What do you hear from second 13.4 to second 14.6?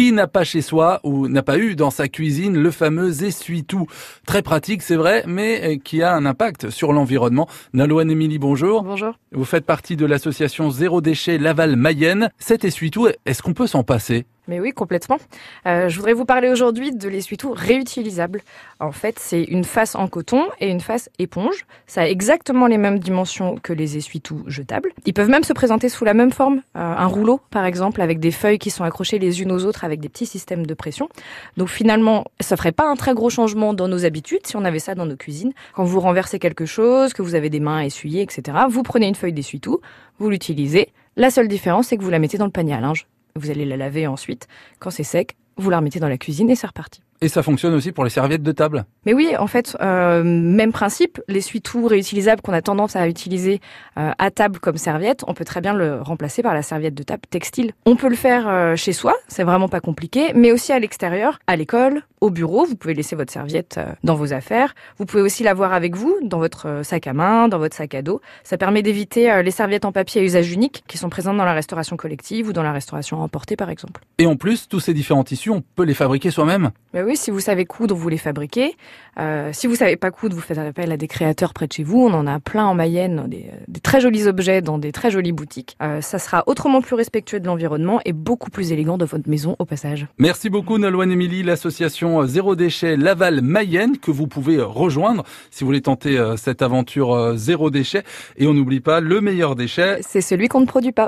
qu'on peut s'en passer? Mais